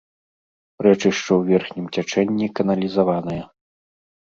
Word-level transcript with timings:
Рэчышча 0.87 1.19
ў 1.35 1.41
верхнім 1.51 1.85
цячэнні 1.99 2.51
каналізаванае. 2.63 3.39